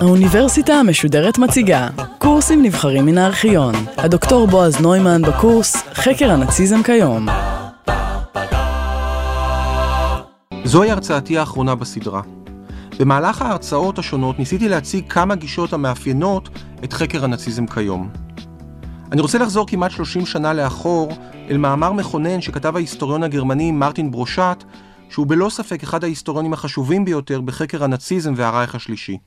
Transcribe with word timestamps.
האוניברסיטה 0.00 0.74
המשודרת 0.74 1.38
מציגה 1.38 1.88
קורסים 2.18 2.62
נבחרים 2.62 3.06
מן 3.06 3.18
הארכיון. 3.18 3.74
הדוקטור 3.96 4.46
בועז 4.46 4.80
נוימן 4.80 5.22
בקורס 5.22 5.76
חקר 5.76 6.30
הנאציזם 6.30 6.82
כיום. 6.82 7.26
זוהי 10.64 10.90
הרצאתי 10.90 11.38
האחרונה 11.38 11.74
בסדרה. 11.74 12.20
במהלך 12.98 13.42
ההרצאות 13.42 13.98
השונות 13.98 14.38
ניסיתי 14.38 14.68
להציג 14.68 15.12
כמה 15.12 15.34
גישות 15.34 15.72
המאפיינות 15.72 16.48
את 16.84 16.92
חקר 16.92 17.24
הנאציזם 17.24 17.66
כיום. 17.66 18.27
אני 19.12 19.20
רוצה 19.20 19.38
לחזור 19.38 19.66
כמעט 19.66 19.90
30 19.90 20.26
שנה 20.26 20.52
לאחור 20.52 21.12
אל 21.50 21.56
מאמר 21.56 21.92
מכונן 21.92 22.40
שכתב 22.40 22.76
ההיסטוריון 22.76 23.22
הגרמני 23.22 23.72
מרטין 23.72 24.10
ברושט, 24.10 24.64
שהוא 25.10 25.26
בלא 25.26 25.50
ספק 25.50 25.82
אחד 25.82 26.04
ההיסטוריונים 26.04 26.52
החשובים 26.52 27.04
ביותר 27.04 27.40
בחקר 27.40 27.84
הנאציזם 27.84 28.32
והרייך 28.36 28.74
השלישי. 28.74 29.18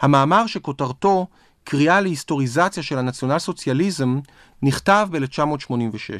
המאמר 0.00 0.46
שכותרתו 0.46 1.26
קריאה 1.64 2.00
להיסטוריזציה 2.00 2.82
של 2.82 2.98
הנציונל 2.98 3.38
סוציאליזם 3.38 4.18
נכתב 4.62 5.08
ב-1986. 5.10 6.10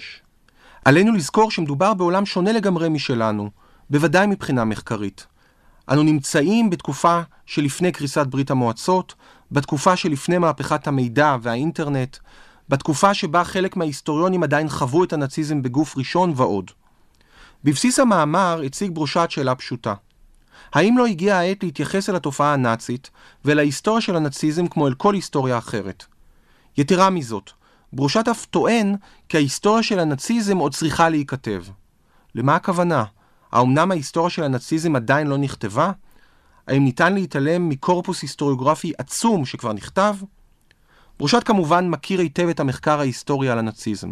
עלינו 0.85 1.13
לזכור 1.13 1.51
שמדובר 1.51 1.95
בעולם 1.95 2.27
שונה 2.27 2.53
לגמרי 2.53 2.89
משלנו, 2.89 3.51
בוודאי 3.91 4.27
מבחינה 4.27 4.65
מחקרית. 4.65 5.27
אנו 5.91 6.03
נמצאים 6.03 6.71
בתקופה 6.71 7.21
שלפני 7.47 7.93
קריסת 7.93 8.27
ברית 8.27 8.51
המועצות, 8.51 9.15
בתקופה 9.53 9.97
שלפני 9.97 10.39
מהפכת 10.39 10.87
המידע 10.87 11.37
והאינטרנט, 11.43 12.17
בתקופה 12.69 13.15
שבה 13.15 13.45
חלק 13.45 13.77
מההיסטוריונים 13.77 14.43
עדיין 14.43 14.69
חוו 14.69 15.05
את 15.05 15.13
הנאציזם 15.13 15.63
בגוף 15.63 15.97
ראשון 15.97 16.33
ועוד. 16.37 16.71
בבסיס 17.65 17.99
המאמר 17.99 18.61
הציג 18.67 18.91
ברושת 18.91 19.27
שאלה 19.31 19.55
פשוטה. 19.55 19.95
האם 20.75 20.99
לא 20.99 21.07
הגיעה 21.07 21.41
העת 21.41 21.63
להתייחס 21.63 22.11
אל 22.11 22.17
התופעה 22.17 22.53
הנאצית 22.53 23.11
ואל 23.45 23.59
ההיסטוריה 23.59 24.01
של 24.01 24.17
הנאציזם 24.17 24.67
כמו 24.67 24.89
אל 24.89 24.95
כל 24.95 25.15
היסטוריה 25.15 25.59
אחרת? 25.59 26.05
יתרה 26.77 27.11
מזאת, 27.11 27.51
ברושת 27.93 28.29
אף 28.29 28.45
טוען 28.45 28.95
כי 29.29 29.37
ההיסטוריה 29.37 29.83
של 29.83 29.99
הנאציזם 29.99 30.59
עוד 30.59 30.75
צריכה 30.75 31.09
להיכתב. 31.09 31.63
למה 32.35 32.57
הכוונה? 32.57 33.05
האמנם 33.53 33.91
ההיסטוריה 33.91 34.31
של 34.31 34.43
הנאציזם 34.43 34.97
עדיין 34.97 35.27
לא 35.27 35.39
נכתבה? 35.39 35.93
האם 36.67 36.85
ניתן 36.85 37.15
להתעלם 37.15 37.69
מקורפוס 37.69 38.23
היסטוריוגרפי 38.23 38.93
עצום 38.99 39.45
שכבר 39.45 39.73
נכתב? 39.73 40.17
ברושת 41.19 41.43
כמובן 41.45 41.89
מכיר 41.89 42.21
היטב 42.21 42.49
את 42.49 42.61
המחקר 42.61 43.01
ההיסטורי 43.01 43.49
על 43.49 43.59
הנאציזם. 43.59 44.11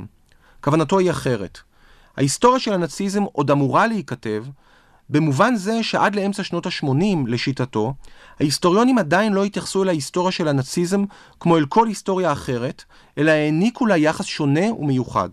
כוונתו 0.60 0.98
היא 0.98 1.10
אחרת. 1.10 1.58
ההיסטוריה 2.16 2.60
של 2.60 2.72
הנאציזם 2.72 3.22
עוד 3.22 3.50
אמורה 3.50 3.86
להיכתב, 3.86 4.44
במובן 5.10 5.56
זה 5.56 5.82
שעד 5.82 6.14
לאמצע 6.14 6.42
שנות 6.42 6.66
ה-80, 6.66 7.16
לשיטתו, 7.26 7.94
ההיסטוריונים 8.40 8.98
עדיין 8.98 9.32
לא 9.32 9.44
התייחסו 9.44 9.82
אל 9.82 9.88
ההיסטוריה 9.88 10.32
של 10.32 10.48
הנאציזם 10.48 11.04
כמו 11.40 11.56
אל 11.56 11.66
כל 11.66 11.86
היסטוריה 11.86 12.32
אחרת, 12.32 12.84
אלא 13.18 13.30
העניקו 13.30 13.86
לה 13.86 13.96
יחס 13.96 14.24
שונה 14.24 14.72
ומיוחד. 14.72 15.28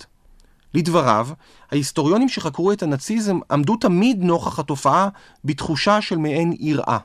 לדבריו, 0.73 1.27
ההיסטוריונים 1.71 2.29
שחקרו 2.29 2.71
את 2.71 2.83
הנאציזם 2.83 3.39
עמדו 3.51 3.75
תמיד 3.75 4.23
נוכח 4.23 4.59
התופעה 4.59 5.09
בתחושה 5.45 6.01
של 6.01 6.17
מעין 6.17 6.53
יראה. 6.59 6.97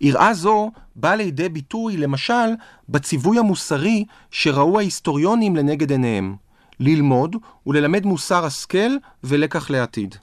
יראה 0.00 0.34
זו 0.34 0.70
באה 0.96 1.16
לידי 1.16 1.48
ביטוי, 1.48 1.96
למשל, 1.96 2.54
בציווי 2.88 3.38
המוסרי 3.38 4.04
שראו 4.30 4.78
ההיסטוריונים 4.78 5.56
לנגד 5.56 5.90
עיניהם, 5.90 6.36
ללמוד 6.80 7.36
וללמד 7.66 8.06
מוסר 8.06 8.44
השכל 8.44 8.96
ולקח 9.24 9.70
לעתיד. 9.70 10.14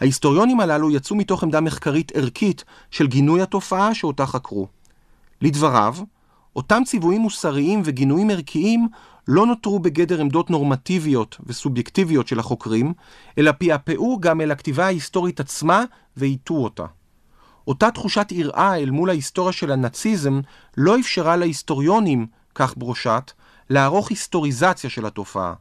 ההיסטוריונים 0.00 0.60
הללו 0.60 0.90
יצאו 0.90 1.16
מתוך 1.16 1.42
עמדה 1.42 1.60
מחקרית 1.60 2.12
ערכית 2.14 2.64
של 2.90 3.06
גינוי 3.06 3.42
התופעה 3.42 3.94
שאותה 3.94 4.26
חקרו. 4.26 4.66
לדבריו, 5.42 5.94
אותם 6.56 6.82
ציוויים 6.86 7.20
מוסריים 7.20 7.82
וגינויים 7.84 8.30
ערכיים 8.30 8.88
לא 9.28 9.46
נותרו 9.46 9.78
בגדר 9.78 10.20
עמדות 10.20 10.50
נורמטיביות 10.50 11.36
וסובייקטיביות 11.46 12.28
של 12.28 12.38
החוקרים, 12.38 12.92
אלא 13.38 13.52
פעפעו 13.58 14.18
גם 14.20 14.40
אל 14.40 14.50
הכתיבה 14.50 14.84
ההיסטורית 14.84 15.40
עצמה 15.40 15.84
והיטו 16.16 16.54
אותה. 16.54 16.84
אותה 17.68 17.90
תחושת 17.90 18.32
יראה 18.32 18.76
אל 18.76 18.90
מול 18.90 19.10
ההיסטוריה 19.10 19.52
של 19.52 19.72
הנאציזם 19.72 20.40
לא 20.76 21.00
אפשרה 21.00 21.36
להיסטוריונים, 21.36 22.26
כך 22.54 22.74
ברושת, 22.76 23.32
לערוך 23.70 24.10
היסטוריזציה 24.10 24.90
של 24.90 25.06
התופעה. 25.06 25.54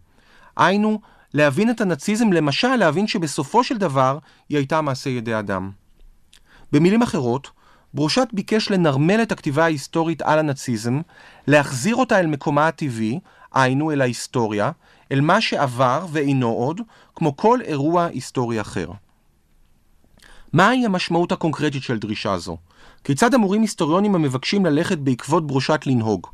היינו, 0.58 1.00
להבין 1.34 1.70
את 1.70 1.82
הנאציזם, 1.82 2.34
למשל 2.34 2.76
להבין 2.76 3.08
שבסופו 3.08 3.64
של 3.64 3.78
דבר 3.78 4.18
היא 4.50 4.58
הייתה 4.58 4.82
מעשה 4.82 5.10
ידי 5.10 5.40
אדם. 5.40 5.72
במילים 6.72 7.02
אחרות, 7.02 7.50
ברושת 7.94 8.28
ביקש 8.34 8.72
לנרמל 8.72 9.22
את 9.22 9.32
הכתיבה 9.32 9.64
ההיסטורית 9.64 10.22
על 10.22 10.40
הנאציזם, 10.40 11.02
להחזיר 11.48 11.96
אותה 11.96 12.20
אל 12.20 12.28
מקומה 12.28 12.68
הטבעי, 12.68 13.20
היינו 13.54 13.92
אל 13.92 14.02
ההיסטוריה, 14.02 14.72
אל 15.12 15.22
מה 15.22 15.42
שעבר 15.42 16.06
ואינו 16.12 16.50
עוד, 16.50 16.82
כמו 17.16 17.38
כל 17.38 17.60
אירוע 17.62 18.06
היסטורי 18.06 18.62
אחר. 18.62 18.88
מהי 20.54 20.86
המשמעות 20.86 21.32
הקונקרטית 21.32 21.84
של 21.84 22.00
דרישה 22.00 22.38
זו? 22.38 22.58
כיצד 23.04 23.34
אמורים 23.34 23.62
היסטוריונים 23.62 24.16
המבקשים 24.16 24.66
ללכת 24.66 24.98
בעקבות 24.98 25.48
ברושת 25.48 25.82
לנהוג? 25.86 26.28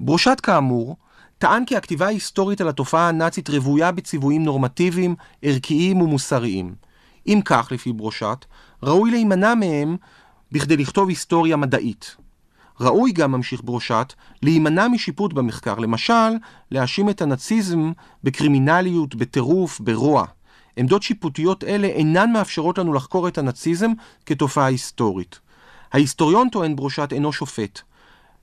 ברושת 0.00 0.40
כאמור, 0.42 0.96
טען 1.38 1.64
כי 1.64 1.76
הכתיבה 1.76 2.06
ההיסטורית 2.06 2.60
על 2.60 2.68
התופעה 2.68 3.08
הנאצית 3.08 3.50
רוויה 3.50 3.92
בציוויים 3.92 4.44
נורמטיביים, 4.44 5.14
ערכיים 5.42 6.00
ומוסריים. 6.00 6.74
אם 7.26 7.40
כך, 7.44 7.68
לפי 7.72 7.92
ברושת, 7.92 8.44
ראוי 8.82 9.10
להימנע 9.10 9.54
מהם 9.54 9.96
בכדי 10.52 10.76
לכתוב 10.76 11.08
היסטוריה 11.08 11.56
מדעית. 11.56 12.16
ראוי 12.80 13.12
גם, 13.12 13.32
ממשיך 13.32 13.60
ברושת, 13.64 14.12
להימנע 14.42 14.88
משיפוט 14.88 15.32
במחקר, 15.32 15.74
למשל, 15.74 16.32
להאשים 16.70 17.10
את 17.10 17.22
הנאציזם 17.22 17.92
בקרימינליות, 18.24 19.14
בטירוף, 19.14 19.80
ברוע. 19.80 20.24
עמדות 20.76 21.02
שיפוטיות 21.02 21.64
אלה 21.64 21.86
אינן 21.86 22.32
מאפשרות 22.32 22.78
לנו 22.78 22.92
לחקור 22.92 23.28
את 23.28 23.38
הנאציזם 23.38 23.90
כתופעה 24.26 24.66
היסטורית. 24.66 25.38
ההיסטוריון, 25.92 26.48
טוען 26.48 26.76
ברושת, 26.76 27.08
אינו 27.12 27.32
שופט. 27.32 27.80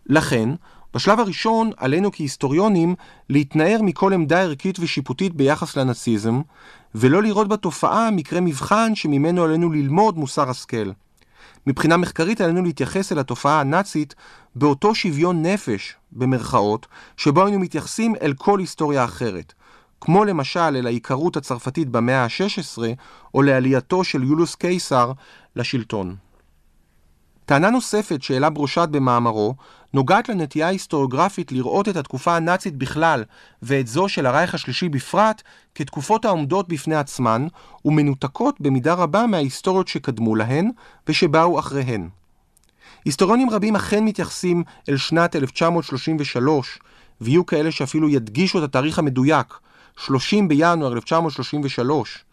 לכן, 0.06 0.50
בשלב 0.94 1.20
הראשון 1.20 1.72
עלינו 1.78 2.12
כהיסטוריונים 2.12 2.96
להתנער 3.30 3.82
מכל 3.82 4.14
עמדה 4.14 4.42
ערכית 4.42 4.80
ושיפוטית 4.80 5.36
ביחס 5.36 5.78
לנאציזם, 5.78 6.42
ולא 6.96 7.24
לראות 7.24 7.48
בתופעה 7.48 8.12
מקרה 8.12 8.42
מבחן 8.42 8.96
שממנו 8.96 9.44
עלינו 9.44 9.72
ללמוד 9.72 10.18
מוסר 10.18 10.50
השכל. 10.50 10.92
מבחינה 11.68 11.98
מחקרית 11.98 12.42
עלינו 12.42 12.64
להתייחס 12.64 13.12
אל 13.12 13.20
התופעה 13.20 13.60
הנאצית 13.60 14.16
באותו 14.56 14.96
שוויון 14.96 15.46
נפש, 15.46 15.96
במרכאות, 16.12 16.88
שבו 17.18 17.46
היינו 17.46 17.60
מתייחסים 17.60 18.16
אל 18.22 18.34
כל 18.34 18.60
היסטוריה 18.60 19.04
אחרת. 19.04 19.54
כמו 20.02 20.26
למשל 20.26 20.60
אל 20.60 20.88
העיקרות 20.88 21.38
הצרפתית 21.38 21.90
במאה 21.90 22.24
ה-16, 22.24 22.82
או 23.34 23.42
לעלייתו 23.42 24.04
של 24.04 24.24
יולוס 24.24 24.56
קיסר 24.56 25.12
לשלטון. 25.56 26.16
טענה 27.46 27.70
נוספת 27.70 28.22
שהעלה 28.22 28.50
ברושת 28.50 28.88
במאמרו, 28.92 29.56
נוגעת 29.94 30.30
לנטייה 30.30 30.68
ההיסטוריוגרפית 30.68 31.52
לראות 31.52 31.90
את 31.90 31.96
התקופה 31.96 32.36
הנאצית 32.36 32.76
בכלל, 32.76 33.24
ואת 33.62 33.88
זו 33.88 34.10
של 34.10 34.26
הרייך 34.26 34.54
השלישי 34.54 34.90
בפרט, 34.90 35.42
כתקופות 35.76 36.26
העומדות 36.26 36.68
בפני 36.68 36.96
עצמן, 36.96 37.48
ומנותקות 37.86 38.62
במידה 38.62 38.94
רבה 38.94 39.28
מההיסטוריות 39.28 39.88
שקדמו 39.88 40.36
להן, 40.36 40.72
ושבאו 41.08 41.60
אחריהן. 41.60 42.10
היסטוריונים 43.06 43.50
רבים 43.50 43.76
אכן 43.76 44.06
מתייחסים 44.06 44.64
אל 44.90 44.98
שנת 44.98 45.36
1933, 45.36 46.80
ויהיו 47.22 47.46
כאלה 47.46 47.72
שאפילו 47.72 48.10
ידגישו 48.10 48.60
את 48.60 48.64
התאריך 48.64 49.00
המדויק, 49.00 49.54
30 49.98 50.48
בינואר 50.48 50.94
1933, 50.94 52.26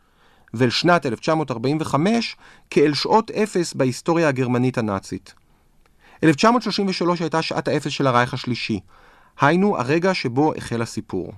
ואל 0.54 0.70
שנת 0.70 1.06
1945 1.06 2.36
כאל 2.70 2.94
שעות 2.94 3.30
אפס 3.30 3.74
בהיסטוריה 3.74 4.28
הגרמנית 4.28 4.78
הנאצית. 4.78 5.34
1933 6.24 7.20
הייתה 7.20 7.42
שעת 7.42 7.68
האפס 7.68 7.92
של 7.92 8.06
הרייך 8.06 8.34
השלישי, 8.34 8.80
היינו 9.40 9.78
הרגע 9.78 10.14
שבו 10.14 10.52
החל 10.56 10.82
הסיפור. 10.82 11.32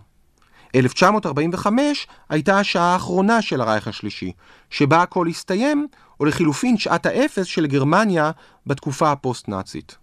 1945 0.75 2.07
הייתה 2.29 2.59
השעה 2.59 2.93
האחרונה 2.93 3.43
של 3.43 3.61
הרייך 3.61 3.89
השלישי, 3.89 4.33
שבה 4.71 5.03
הכל 5.03 5.29
הסתיים, 5.29 5.87
או 6.21 6.25
לחילופין 6.25 6.79
שעת 6.79 7.07
האפס 7.07 7.47
של 7.47 7.67
גרמניה 7.67 8.31
בתקופה 8.67 9.13
הפוסט-נאצית. 9.13 9.97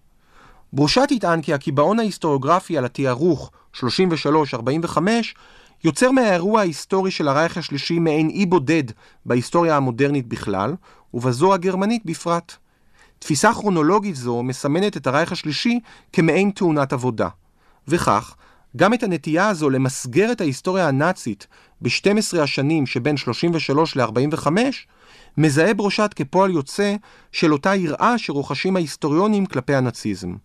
ברושת 0.73 1.07
יטען 1.11 1.41
כי 1.41 1.53
הקיבעון 1.53 1.99
ההיסטוריוגרפי 1.99 2.77
על 2.77 2.85
התיארוך 2.85 3.51
33-45 3.75 3.79
יוצר 5.83 6.11
מהאירוע 6.11 6.59
ההיסטורי 6.59 7.11
של 7.11 7.27
הרייך 7.27 7.57
השלישי 7.57 7.99
מעין 7.99 8.29
אי 8.29 8.45
בודד 8.45 8.83
בהיסטוריה 9.25 9.77
המודרנית 9.77 10.27
בכלל, 10.27 10.75
ובזו 11.13 11.53
הגרמנית 11.53 12.05
בפרט. 12.05 12.55
תפיסה 13.19 13.53
כרונולוגית 13.53 14.15
זו 14.15 14.43
מסמנת 14.43 14.97
את 14.97 15.07
הרייך 15.07 15.31
השלישי 15.31 15.79
כמעין 16.13 16.51
תאונת 16.51 16.93
עבודה. 16.93 17.29
וכך, 17.87 18.35
גם 18.75 18.93
את 18.93 19.03
הנטייה 19.03 19.47
הזו 19.47 19.69
למסגר 19.69 20.31
את 20.31 20.41
ההיסטוריה 20.41 20.87
הנאצית 20.87 21.47
ב-12 21.81 22.39
השנים 22.41 22.85
שבין 22.85 23.17
33 23.17 23.95
ל-45, 23.95 24.47
מזהה 25.37 25.73
ברושת 25.73 26.11
כפועל 26.15 26.51
יוצא 26.51 26.95
של 27.31 27.53
אותה 27.53 27.75
יראה 27.75 28.17
שרוחשים 28.17 28.75
ההיסטוריונים 28.75 29.45
כלפי 29.45 29.75
הנאציזם. 29.75 30.35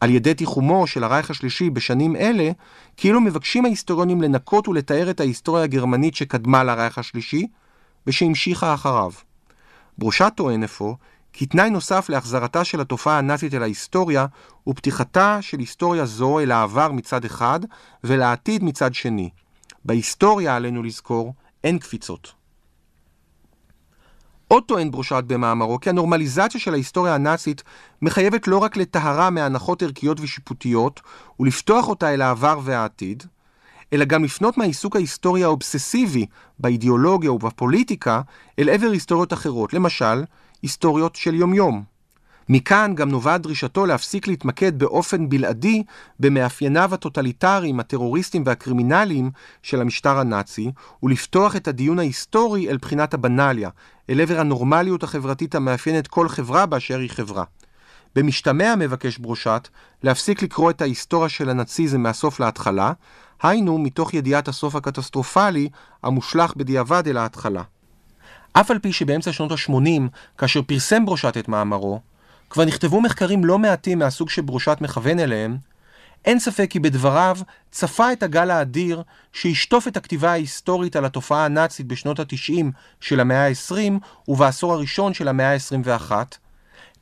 על 0.00 0.10
ידי 0.10 0.34
תיחומו 0.34 0.86
של 0.86 1.04
הרייך 1.04 1.30
השלישי 1.30 1.70
בשנים 1.70 2.16
אלה, 2.16 2.50
כאילו 2.96 3.20
מבקשים 3.20 3.64
ההיסטוריונים 3.64 4.22
לנקות 4.22 4.68
ולתאר 4.68 5.10
את 5.10 5.20
ההיסטוריה 5.20 5.64
הגרמנית 5.64 6.14
שקדמה 6.14 6.64
לרייך 6.64 6.98
השלישי, 6.98 7.46
ושהמשיכה 8.06 8.74
אחריו. 8.74 9.12
ברושת 9.98 10.32
טוען 10.36 10.64
אפוא 10.64 10.94
כי 11.32 11.46
תנאי 11.46 11.70
נוסף 11.70 12.08
להחזרתה 12.08 12.64
של 12.64 12.80
התופעה 12.80 13.18
הנאצית 13.18 13.54
אל 13.54 13.62
ההיסטוריה 13.62 14.26
הוא 14.64 14.74
פתיחתה 14.74 15.38
של 15.40 15.58
היסטוריה 15.58 16.06
זו 16.06 16.40
אל 16.40 16.50
העבר 16.50 16.92
מצד 16.92 17.24
אחד 17.24 17.60
ולעתיד 18.04 18.64
מצד 18.64 18.94
שני. 18.94 19.30
בהיסטוריה, 19.84 20.56
עלינו 20.56 20.82
לזכור, 20.82 21.34
אין 21.64 21.78
קפיצות. 21.78 22.39
עוד 24.52 24.62
טוען 24.62 24.90
ברושת 24.90 25.24
במאמרו 25.26 25.80
כי 25.80 25.90
הנורמליזציה 25.90 26.60
של 26.60 26.72
ההיסטוריה 26.72 27.14
הנאצית 27.14 27.62
מחייבת 28.02 28.48
לא 28.48 28.58
רק 28.58 28.76
לטהרה 28.76 29.30
מהנחות 29.30 29.82
ערכיות 29.82 30.20
ושיפוטיות 30.20 31.00
ולפתוח 31.40 31.88
אותה 31.88 32.14
אל 32.14 32.22
העבר 32.22 32.60
והעתיד, 32.62 33.22
אלא 33.92 34.04
גם 34.04 34.24
לפנות 34.24 34.58
מהעיסוק 34.58 34.96
ההיסטורי 34.96 35.44
האובססיבי 35.44 36.26
באידיאולוגיה 36.58 37.32
ובפוליטיקה 37.32 38.20
אל 38.58 38.68
עבר 38.68 38.90
היסטוריות 38.90 39.32
אחרות, 39.32 39.74
למשל, 39.74 40.24
היסטוריות 40.62 41.16
של 41.16 41.34
יומיום. 41.34 41.82
מכאן 42.52 42.94
גם 42.94 43.08
נובעת 43.08 43.40
דרישתו 43.40 43.86
להפסיק 43.86 44.26
להתמקד 44.26 44.78
באופן 44.78 45.28
בלעדי 45.28 45.82
במאפייניו 46.20 46.94
הטוטליטריים, 46.94 47.80
הטרוריסטיים 47.80 48.42
והקרימינליים 48.46 49.30
של 49.62 49.80
המשטר 49.80 50.18
הנאצי, 50.18 50.70
ולפתוח 51.02 51.56
את 51.56 51.68
הדיון 51.68 51.98
ההיסטורי 51.98 52.70
אל 52.70 52.76
בחינת 52.76 53.14
הבנאליה, 53.14 53.70
אל 54.10 54.20
עבר 54.20 54.40
הנורמליות 54.40 55.02
החברתית 55.02 55.54
המאפיינת 55.54 56.06
כל 56.06 56.28
חברה 56.28 56.66
באשר 56.66 56.98
היא 56.98 57.10
חברה. 57.10 57.44
במשתמע 58.16 58.74
מבקש 58.76 59.18
ברושט 59.18 59.68
להפסיק 60.02 60.42
לקרוא 60.42 60.70
את 60.70 60.82
ההיסטוריה 60.82 61.28
של 61.28 61.50
הנאציזם 61.50 62.00
מהסוף 62.00 62.40
להתחלה, 62.40 62.92
היינו 63.42 63.78
מתוך 63.78 64.14
ידיעת 64.14 64.48
הסוף 64.48 64.74
הקטסטרופלי 64.74 65.68
המושלך 66.02 66.56
בדיעבד 66.56 67.08
אל 67.08 67.16
ההתחלה. 67.16 67.62
אף 68.52 68.70
על 68.70 68.78
פי 68.78 68.92
שבאמצע 68.92 69.32
שנות 69.32 69.52
ה-80, 69.52 70.02
כאשר 70.38 70.62
פרסם 70.62 71.06
ברושט 71.06 71.36
את 71.36 71.48
מאמרו, 71.48 72.00
כבר 72.50 72.64
נכתבו 72.64 73.00
מחקרים 73.00 73.44
לא 73.44 73.58
מעטים 73.58 73.98
מהסוג 73.98 74.30
שברושת 74.30 74.78
מכוון 74.80 75.18
אליהם, 75.18 75.56
אין 76.24 76.38
ספק 76.38 76.66
כי 76.70 76.80
בדבריו 76.80 77.36
צפה 77.70 78.12
את 78.12 78.22
הגל 78.22 78.50
האדיר 78.50 79.02
שישטוף 79.32 79.88
את 79.88 79.96
הכתיבה 79.96 80.30
ההיסטורית 80.30 80.96
על 80.96 81.04
התופעה 81.04 81.44
הנאצית 81.44 81.86
בשנות 81.86 82.20
ה-90 82.20 82.64
של 83.00 83.20
המאה 83.20 83.46
ה-20 83.46 83.92
ובעשור 84.28 84.72
הראשון 84.72 85.14
של 85.14 85.28
המאה 85.28 85.52
ה-21, 85.52 86.12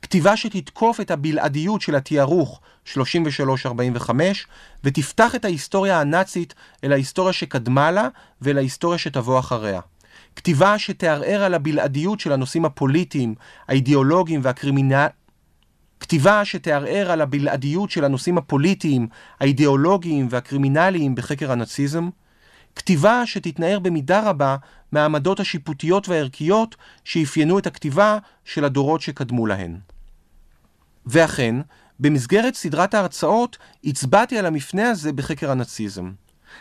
כתיבה 0.01 0.37
שתתקוף 0.37 0.99
את 0.99 1.11
הבלעדיות 1.11 1.81
של 1.81 1.95
התיארוך 1.95 2.61
33-45 2.87 2.97
ותפתח 4.83 5.35
את 5.35 5.45
ההיסטוריה 5.45 6.01
הנאצית 6.01 6.53
אל 6.83 6.91
ההיסטוריה 6.91 7.33
שקדמה 7.33 7.91
לה 7.91 8.07
ואל 8.41 8.57
ההיסטוריה 8.57 8.97
שתבוא 8.97 9.39
אחריה. 9.39 9.81
כתיבה 10.35 10.79
שתערער 10.79 11.43
על 11.43 11.53
הבלעדיות 11.53 12.19
של 12.19 12.31
הנושאים 12.31 12.65
הפוליטיים, 12.65 13.35
האידיאולוגיים 13.67 14.41
והקרימינל... 14.43 15.07
כתיבה 16.09 16.45
שתערער 16.45 17.11
על 17.11 17.21
הבלעדיות 17.21 17.91
של 17.91 18.05
הנושאים 18.05 18.37
הפוליטיים, 18.37 19.07
האידיאולוגיים 19.39 20.27
והקרימינליים 20.29 21.15
בחקר 21.15 21.51
הנאציזם. 21.51 22.09
כתיבה 22.75 23.25
שתתנער 23.25 23.79
במידה 23.79 24.29
רבה 24.29 24.55
מהעמדות 24.91 25.39
השיפוטיות 25.39 26.09
והערכיות 26.09 26.75
שאפיינו 27.03 27.59
את 27.59 27.67
הכתיבה 27.67 28.17
של 28.45 28.65
הדורות 28.65 29.01
שקדמו 29.01 29.45
להן. 29.45 29.77
ואכן, 31.05 31.55
במסגרת 31.99 32.55
סדרת 32.55 32.93
ההרצאות 32.93 33.57
הצבעתי 33.83 34.37
על 34.37 34.45
המפנה 34.45 34.89
הזה 34.89 35.13
בחקר 35.13 35.51
הנאציזם. 35.51 36.11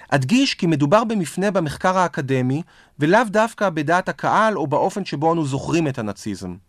אדגיש 0.08 0.54
כי 0.54 0.66
מדובר 0.66 1.04
במפנה 1.04 1.50
במחקר 1.50 1.98
האקדמי, 1.98 2.62
ולאו 2.98 3.24
דווקא 3.26 3.70
בדעת 3.70 4.08
הקהל 4.08 4.58
או 4.58 4.66
באופן 4.66 5.04
שבו 5.04 5.32
אנו 5.32 5.46
זוכרים 5.46 5.88
את 5.88 5.98
הנאציזם. 5.98 6.67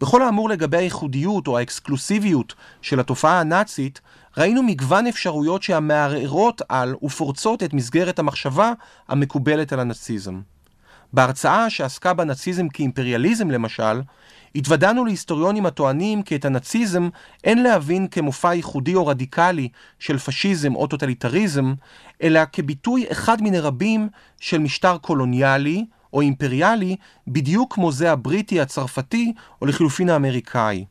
בכל 0.00 0.22
האמור 0.22 0.48
לגבי 0.48 0.76
הייחודיות 0.76 1.46
או 1.46 1.58
האקסקלוסיביות 1.58 2.54
של 2.82 3.00
התופעה 3.00 3.40
הנאצית, 3.40 4.00
ראינו 4.36 4.62
מגוון 4.62 5.06
אפשרויות 5.06 5.62
שהמערערות 5.62 6.62
על 6.68 6.94
ופורצות 7.02 7.62
את 7.62 7.74
מסגרת 7.74 8.18
המחשבה 8.18 8.72
המקובלת 9.08 9.72
על 9.72 9.80
הנאציזם. 9.80 10.40
בהרצאה 11.12 11.70
שעסקה 11.70 12.14
בנאציזם 12.14 12.68
כאימפריאליזם 12.68 13.50
למשל, 13.50 14.00
התוודענו 14.54 15.04
להיסטוריונים 15.04 15.66
הטוענים 15.66 16.22
כי 16.22 16.36
את 16.36 16.44
הנאציזם 16.44 17.08
אין 17.44 17.62
להבין 17.62 18.08
כמופע 18.08 18.54
ייחודי 18.54 18.94
או 18.94 19.06
רדיקלי 19.06 19.68
של 19.98 20.18
פשיזם 20.18 20.74
או 20.74 20.86
טוטליטריזם, 20.86 21.74
אלא 22.22 22.40
כביטוי 22.52 23.06
אחד 23.12 23.42
מיני 23.42 23.60
רבים 23.60 24.08
של 24.40 24.58
משטר 24.58 24.98
קולוניאלי 24.98 25.84
או 26.12 26.20
אימפריאלי, 26.20 26.96
בדיוק 27.28 27.74
כמו 27.74 27.92
זה 27.92 28.12
הבריטי, 28.12 28.60
הצרפתי 28.60 29.32
או 29.62 29.66
לחילופין 29.66 30.08
האמריקאי. 30.08 30.84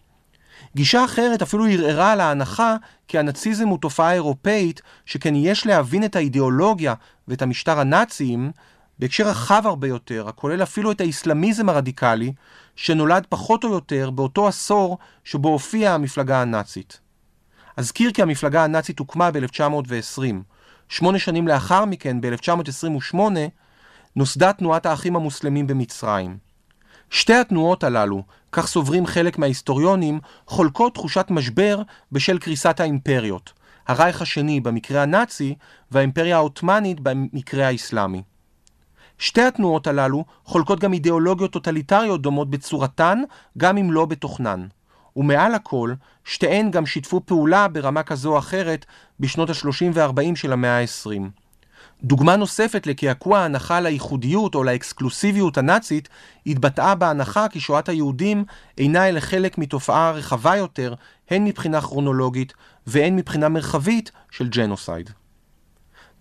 גישה 0.75 1.05
אחרת 1.05 1.41
אפילו 1.41 1.65
ערערה 1.65 2.11
על 2.11 2.21
ההנחה 2.21 2.75
כי 3.07 3.19
הנאציזם 3.19 3.67
הוא 3.67 3.77
תופעה 3.77 4.13
אירופאית, 4.13 4.81
שכן 5.05 5.35
יש 5.35 5.65
להבין 5.65 6.03
את 6.03 6.15
האידיאולוגיה 6.15 6.93
ואת 7.27 7.41
המשטר 7.41 7.79
הנאציים 7.79 8.51
בהקשר 8.99 9.27
רחב 9.27 9.61
הרבה 9.65 9.87
יותר, 9.87 10.27
הכולל 10.27 10.63
אפילו 10.63 10.91
את 10.91 11.01
האסלאמיזם 11.01 11.69
הרדיקלי, 11.69 12.33
שנולד 12.75 13.25
פחות 13.29 13.63
או 13.63 13.69
יותר 13.69 14.09
באותו 14.09 14.47
עשור 14.47 14.97
שבו 15.23 15.49
הופיעה 15.49 15.95
המפלגה 15.95 16.41
הנאצית. 16.41 16.99
אזכיר 17.77 18.11
כי 18.11 18.21
המפלגה 18.21 18.63
הנאצית 18.63 18.99
הוקמה 18.99 19.31
ב-1920. 19.31 20.21
שמונה 20.89 21.19
שנים 21.19 21.47
לאחר 21.47 21.85
מכן, 21.85 22.21
ב-1928, 22.21 23.15
נוסדה 24.19 24.53
תנועת 24.53 24.85
האחים 24.85 25.15
המוסלמים 25.15 25.67
במצרים. 25.67 26.37
שתי 27.09 27.33
התנועות 27.33 27.83
הללו, 27.83 28.23
כך 28.51 28.67
סוברים 28.67 29.05
חלק 29.05 29.37
מההיסטוריונים, 29.37 30.19
חולקות 30.47 30.93
תחושת 30.93 31.25
משבר 31.29 31.81
בשל 32.11 32.39
קריסת 32.39 32.79
האימפריות, 32.79 33.53
הרייך 33.87 34.21
השני 34.21 34.59
במקרה 34.59 35.01
הנאצי 35.01 35.55
והאימפריה 35.91 36.35
העות'מאנית 36.35 36.99
במקרה 36.99 37.67
האסלאמי. 37.67 38.21
שתי 39.17 39.41
התנועות 39.41 39.87
הללו 39.87 40.25
חולקות 40.43 40.79
גם 40.79 40.93
אידיאולוגיות 40.93 41.51
טוטליטריות 41.51 42.21
דומות 42.21 42.49
בצורתן, 42.49 43.21
גם 43.57 43.77
אם 43.77 43.91
לא 43.91 44.05
בתוכנן. 44.05 44.67
ומעל 45.15 45.55
הכל, 45.55 45.93
שתיהן 46.25 46.71
גם 46.71 46.85
שיתפו 46.85 47.21
פעולה 47.25 47.67
ברמה 47.67 48.03
כזו 48.03 48.33
או 48.33 48.37
אחרת 48.37 48.85
בשנות 49.19 49.49
ה-30 49.49 49.85
וה-40 49.93 50.35
של 50.35 50.53
המאה 50.53 50.79
ה-20. 50.79 51.48
דוגמה 52.03 52.35
נוספת 52.35 52.87
לקעקוע 52.87 53.39
ההנחה 53.39 53.79
לייחודיות 53.79 54.55
או 54.55 54.63
לאקסקלוסיביות 54.63 55.57
הנאצית 55.57 56.09
התבטאה 56.45 56.95
בהנחה 56.95 57.47
כי 57.47 57.59
שואת 57.59 57.89
היהודים 57.89 58.45
אינה 58.77 59.09
אלא 59.09 59.19
חלק 59.19 59.57
מתופעה 59.57 60.11
רחבה 60.11 60.55
יותר, 60.55 60.93
הן 61.29 61.43
מבחינה 61.43 61.81
כרונולוגית 61.81 62.53
והן 62.87 63.15
מבחינה 63.15 63.49
מרחבית 63.49 64.11
של 64.31 64.49
ג'נוסייד. 64.49 65.09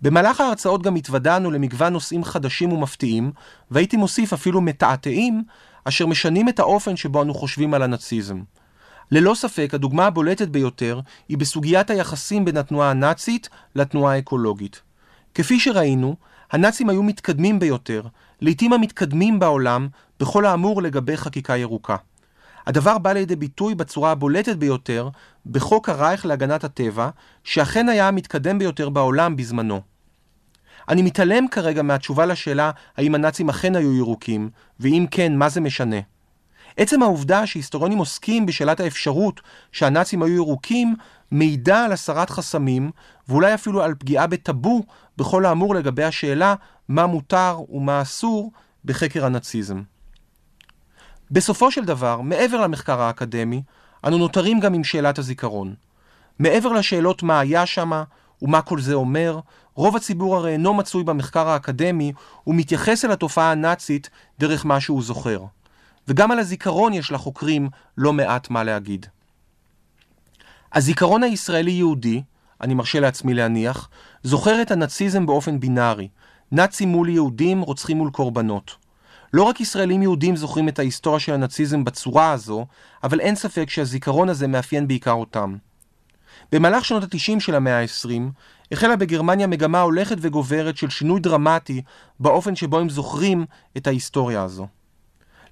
במהלך 0.01 0.41
ההרצאות 0.41 0.83
גם 0.83 0.95
התוודענו 0.95 1.51
למגוון 1.51 1.93
נושאים 1.93 2.23
חדשים 2.23 2.71
ומפתיעים, 2.71 3.31
והייתי 3.71 3.97
מוסיף 3.97 4.33
אפילו 4.33 4.61
מתעתעים, 4.61 5.43
אשר 5.83 6.05
משנים 6.05 6.49
את 6.49 6.59
האופן 6.59 6.97
שבו 6.97 7.21
אנו 7.21 7.33
חושבים 7.33 7.73
על 7.73 7.81
הנאציזם. 7.83 8.41
ללא 9.11 9.33
ספק, 9.35 9.69
הדוגמה 9.73 10.05
הבולטת 10.05 10.47
ביותר 10.47 10.99
היא 11.29 11.37
בסוגיית 11.37 11.89
היחסים 11.89 12.45
בין 12.45 12.57
התנועה 12.57 12.89
הנאצית 12.89 13.49
לתנועה 13.75 14.13
האקולוגית. 14.13 14.88
כפי 15.35 15.59
שראינו, 15.59 16.15
הנאצים 16.51 16.89
היו 16.89 17.03
מתקדמים 17.03 17.59
ביותר, 17.59 18.03
לעתים 18.41 18.73
המתקדמים 18.73 19.39
בעולם, 19.39 19.87
בכל 20.19 20.45
האמור 20.45 20.81
לגבי 20.81 21.17
חקיקה 21.17 21.57
ירוקה. 21.57 21.95
הדבר 22.67 22.97
בא 22.97 23.13
לידי 23.13 23.35
ביטוי 23.35 23.75
בצורה 23.75 24.11
הבולטת 24.11 24.55
ביותר 24.55 25.09
בחוק 25.45 25.89
הרייך 25.89 26.25
להגנת 26.25 26.63
הטבע, 26.63 27.09
שאכן 27.43 27.89
היה 27.89 28.07
המתקדם 28.07 28.59
ביותר 28.59 28.89
בעולם 28.89 29.35
בזמנו. 29.35 29.81
אני 30.89 31.01
מתעלם 31.01 31.47
כרגע 31.47 31.81
מהתשובה 31.81 32.25
לשאלה 32.25 32.71
האם 32.97 33.15
הנאצים 33.15 33.49
אכן 33.49 33.75
היו 33.75 33.95
ירוקים, 33.95 34.49
ואם 34.79 35.05
כן, 35.11 35.35
מה 35.35 35.49
זה 35.49 35.61
משנה. 35.61 35.99
עצם 36.77 37.03
העובדה 37.03 37.47
שהיסטוריונים 37.47 37.97
עוסקים 37.97 38.45
בשאלת 38.45 38.79
האפשרות 38.79 39.41
שהנאצים 39.71 40.23
היו 40.23 40.35
ירוקים, 40.35 40.95
מעידה 41.31 41.85
על 41.85 41.91
הסרת 41.91 42.29
חסמים, 42.29 42.91
ואולי 43.27 43.53
אפילו 43.53 43.83
על 43.83 43.95
פגיעה 43.95 44.27
בטאבו 44.27 44.83
בכל 45.17 45.45
האמור 45.45 45.75
לגבי 45.75 46.03
השאלה 46.03 46.55
מה 46.87 47.05
מותר 47.05 47.59
ומה 47.69 48.01
אסור 48.01 48.51
בחקר 48.85 49.25
הנאציזם. 49.25 49.81
בסופו 51.31 51.71
של 51.71 51.85
דבר, 51.85 52.21
מעבר 52.21 52.61
למחקר 52.61 53.01
האקדמי, 53.01 53.61
אנו 54.07 54.17
נותרים 54.17 54.59
גם 54.59 54.73
עם 54.73 54.83
שאלת 54.83 55.19
הזיכרון. 55.19 55.75
מעבר 56.39 56.73
לשאלות 56.73 57.23
מה 57.23 57.39
היה 57.39 57.65
שמה, 57.65 58.03
ומה 58.41 58.61
כל 58.61 58.81
זה 58.81 58.93
אומר? 58.93 59.39
רוב 59.75 59.95
הציבור 59.95 60.35
הרי 60.35 60.51
אינו 60.51 60.73
מצוי 60.73 61.03
במחקר 61.03 61.47
האקדמי, 61.47 62.13
ומתייחס 62.47 63.05
אל 63.05 63.11
התופעה 63.11 63.51
הנאצית 63.51 64.09
דרך 64.39 64.65
מה 64.65 64.79
שהוא 64.79 65.03
זוכר. 65.03 65.43
וגם 66.09 66.31
על 66.31 66.39
הזיכרון 66.39 66.93
יש 66.93 67.11
לחוקרים 67.11 67.69
לא 67.97 68.13
מעט 68.13 68.49
מה 68.49 68.63
להגיד. 68.63 69.05
הזיכרון 70.73 71.23
הישראלי-יהודי, 71.23 72.21
אני 72.61 72.73
מרשה 72.73 72.99
לעצמי 72.99 73.33
להניח, 73.33 73.89
זוכר 74.23 74.61
את 74.61 74.71
הנאציזם 74.71 75.25
באופן 75.25 75.59
בינארי, 75.59 76.07
נאצים 76.51 76.89
מול 76.89 77.09
יהודים, 77.09 77.61
רוצחים 77.61 77.97
מול 77.97 78.09
קורבנות. 78.11 78.75
לא 79.33 79.43
רק 79.43 79.61
ישראלים 79.61 80.01
יהודים 80.01 80.35
זוכרים 80.35 80.69
את 80.69 80.79
ההיסטוריה 80.79 81.19
של 81.19 81.33
הנאציזם 81.33 81.83
בצורה 81.83 82.31
הזו, 82.31 82.65
אבל 83.03 83.19
אין 83.19 83.35
ספק 83.35 83.69
שהזיכרון 83.69 84.29
הזה 84.29 84.47
מאפיין 84.47 84.87
בעיקר 84.87 85.11
אותם. 85.11 85.55
במהלך 86.51 86.85
שנות 86.85 87.03
ה-90 87.03 87.39
של 87.39 87.55
המאה 87.55 87.81
ה-20, 87.81 88.21
החלה 88.71 88.95
בגרמניה 88.95 89.47
מגמה 89.47 89.81
הולכת 89.81 90.17
וגוברת 90.19 90.77
של 90.77 90.89
שינוי 90.89 91.19
דרמטי 91.19 91.81
באופן 92.19 92.55
שבו 92.55 92.79
הם 92.79 92.89
זוכרים 92.89 93.45
את 93.77 93.87
ההיסטוריה 93.87 94.43
הזו. 94.43 94.67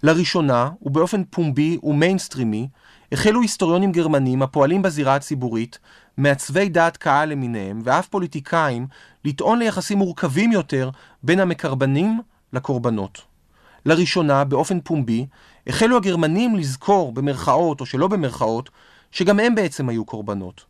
לראשונה, 0.03 0.69
ובאופן 0.81 1.23
פומבי 1.23 1.77
ומיינסטרימי, 1.83 2.67
החלו 3.11 3.41
היסטוריונים 3.41 3.91
גרמנים 3.91 4.41
הפועלים 4.41 4.81
בזירה 4.81 5.15
הציבורית, 5.15 5.79
מעצבי 6.17 6.69
דעת 6.69 6.97
קהל 6.97 7.29
למיניהם, 7.29 7.81
ואף 7.83 8.07
פוליטיקאים, 8.07 8.87
לטעון 9.25 9.59
ליחסים 9.59 9.97
מורכבים 9.97 10.51
יותר 10.51 10.89
בין 11.23 11.39
המקרבנים 11.39 12.21
לקורבנות. 12.53 13.21
לראשונה, 13.85 14.43
באופן 14.43 14.79
פומבי, 14.79 15.25
החלו 15.67 15.97
הגרמנים 15.97 16.55
לזכור, 16.55 17.11
במרכאות 17.11 17.81
או 17.81 17.85
שלא 17.85 18.07
במרכאות, 18.07 18.69
שגם 19.11 19.39
הם 19.39 19.55
בעצם 19.55 19.89
היו 19.89 20.05
קורבנות. 20.05 20.65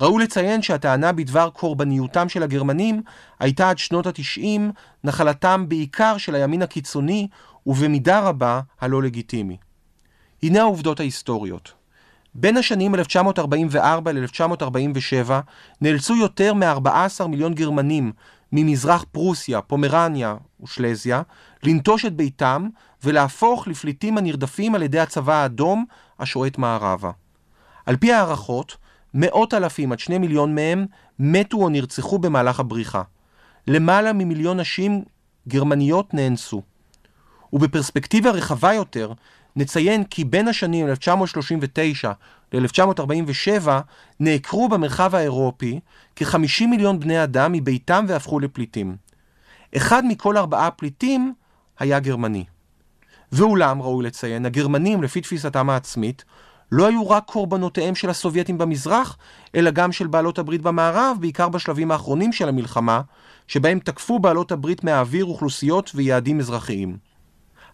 ראוי 0.00 0.24
לציין 0.24 0.62
שהטענה 0.62 1.12
בדבר 1.12 1.50
קורבניותם 1.50 2.28
של 2.28 2.42
הגרמנים 2.42 3.02
הייתה 3.40 3.70
עד 3.70 3.78
שנות 3.78 4.06
התשעים 4.06 4.72
נחלתם 5.04 5.64
בעיקר 5.68 6.18
של 6.18 6.34
הימין 6.34 6.62
הקיצוני 6.62 7.28
ובמידה 7.66 8.20
רבה 8.20 8.60
הלא 8.80 9.02
לגיטימי. 9.02 9.56
הנה 10.42 10.60
העובדות 10.60 11.00
ההיסטוריות. 11.00 11.72
בין 12.34 12.56
השנים 12.56 12.94
1944 12.94 14.12
ל-1947 14.12 15.30
נאלצו 15.80 16.16
יותר 16.16 16.54
מ-14 16.54 17.26
מיליון 17.28 17.54
גרמנים 17.54 18.12
ממזרח 18.52 19.04
פרוסיה, 19.12 19.60
פומרניה 19.60 20.36
ושלזיה 20.62 21.22
לנטוש 21.62 22.04
את 22.04 22.16
ביתם 22.16 22.68
ולהפוך 23.04 23.68
לפליטים 23.68 24.18
הנרדפים 24.18 24.74
על 24.74 24.82
ידי 24.82 25.00
הצבא 25.00 25.34
האדום 25.34 25.84
השועט 26.18 26.58
מערבה. 26.58 27.10
על 27.86 27.96
פי 27.96 28.12
הערכות, 28.12 28.76
מאות 29.14 29.54
אלפים 29.54 29.92
עד 29.92 29.98
שני 29.98 30.18
מיליון 30.18 30.54
מהם 30.54 30.86
מתו 31.18 31.56
או 31.56 31.68
נרצחו 31.68 32.18
במהלך 32.18 32.60
הבריחה. 32.60 33.02
למעלה 33.66 34.12
ממיליון 34.12 34.60
נשים 34.60 35.04
גרמניות 35.48 36.14
נאנסו. 36.14 36.62
ובפרספקטיבה 37.52 38.30
רחבה 38.30 38.72
יותר, 38.72 39.12
נציין 39.56 40.04
כי 40.04 40.24
בין 40.24 40.48
השנים 40.48 40.88
1939 40.88 42.12
ל-1947 42.52 43.68
נעקרו 44.20 44.68
במרחב 44.68 45.14
האירופי 45.14 45.80
כ-50 46.16 46.66
מיליון 46.66 47.00
בני 47.00 47.24
אדם 47.24 47.52
מביתם 47.52 48.04
והפכו 48.08 48.40
לפליטים. 48.40 48.96
אחד 49.76 50.02
מכל 50.04 50.36
ארבעה 50.36 50.70
פליטים 50.70 51.34
היה 51.78 52.00
גרמני. 52.00 52.44
ואולם, 53.32 53.82
ראוי 53.82 54.04
לציין, 54.04 54.46
הגרמנים, 54.46 55.02
לפי 55.02 55.20
תפיסתם 55.20 55.70
העצמית, 55.70 56.24
לא 56.72 56.86
היו 56.86 57.10
רק 57.10 57.24
קורבנותיהם 57.24 57.94
של 57.94 58.10
הסובייטים 58.10 58.58
במזרח, 58.58 59.16
אלא 59.54 59.70
גם 59.70 59.92
של 59.92 60.06
בעלות 60.06 60.38
הברית 60.38 60.62
במערב, 60.62 61.16
בעיקר 61.20 61.48
בשלבים 61.48 61.90
האחרונים 61.90 62.32
של 62.32 62.48
המלחמה, 62.48 63.00
שבהם 63.48 63.78
תקפו 63.78 64.18
בעלות 64.18 64.52
הברית 64.52 64.84
מהאוויר 64.84 65.24
אוכלוסיות 65.24 65.90
ויעדים 65.94 66.40
אזרחיים. 66.40 67.11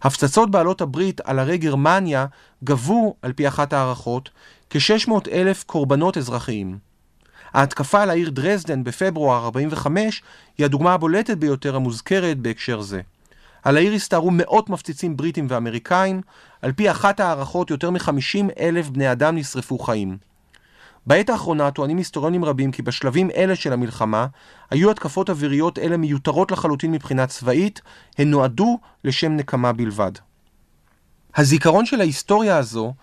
הפצצות 0.03 0.51
בעלות 0.51 0.81
הברית 0.81 1.21
על 1.21 1.39
ערי 1.39 1.59
גרמניה 1.59 2.27
גבו, 2.65 3.15
על 3.23 3.33
פי 3.33 3.49
אחת 3.49 3.73
ההערכות, 3.73 4.31
כ-600 4.71 5.13
אלף 5.33 5.65
קורבנות 5.65 6.17
אזרחיים. 6.17 6.79
ההתקפה 7.55 8.03
על 8.03 8.11
העיר 8.11 8.31
דרזדן 8.31 8.85
בפברואר 8.85 9.45
45 9.45 10.23
היא 10.59 10.65
הדוגמה 10.65 10.95
הבולטת 10.95 11.37
ביותר 11.37 11.77
המוזכרת 11.77 12.39
בהקשר 12.39 12.81
זה. 12.81 13.01
על 13.63 13.77
העיר 13.77 13.93
הסתערו 13.93 14.31
מאות 14.33 14.71
מפציצים 14.71 15.17
בריטים 15.17 15.47
ואמריקאים, 15.51 16.21
על 16.63 16.73
פי 16.73 16.91
אחת 16.91 17.21
ההערכות 17.21 17.71
יותר 17.71 17.91
מ-50 17.91 18.61
אלף 18.61 18.89
בני 18.89 19.13
אדם 19.13 19.37
נשרפו 19.37 19.79
חיים. 19.79 20.28
בעת 21.09 21.31
האחרונה 21.31 21.71
טוענים 21.71 21.97
היסטוריונים 21.97 22.45
רבים 22.45 22.73
כי 22.73 22.83
בשלבים 22.83 23.31
אלה 23.31 23.57
של 23.57 23.73
המלחמה 23.73 24.27
היו 24.71 24.91
התקפות 24.91 25.31
אוויריות 25.31 25.79
אלה 25.79 25.97
מיותרות 25.97 26.51
לחלוטין 26.51 26.93
מבחינה 26.93 27.27
צבאית, 27.27 27.81
הן 28.19 28.31
נועדו 28.31 28.79
לשם 29.05 29.33
נקמה 29.33 29.73
בלבד. 29.73 30.13
הזיכרון 31.37 31.87
של 31.87 32.01
ההיסטוריה 32.01 32.57
הזו, 32.57 32.95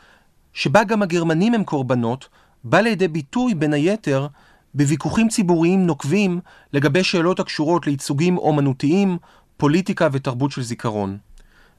שבה 0.54 0.84
גם 0.84 1.02
הגרמנים 1.02 1.54
הם 1.54 1.64
קורבנות, 1.64 2.30
בא 2.64 2.80
לידי 2.80 3.08
ביטוי 3.08 3.54
בין 3.54 3.74
היתר 3.74 4.28
בוויכוחים 4.74 5.28
ציבוריים 5.28 5.86
נוקבים 5.86 6.40
לגבי 6.74 7.04
שאלות 7.04 7.40
הקשורות 7.40 7.88
לייצוגים 7.88 8.38
אומנותיים, 8.38 9.18
פוליטיקה 9.58 10.08
ותרבות 10.12 10.52
של 10.52 10.62
זיכרון. 10.62 11.18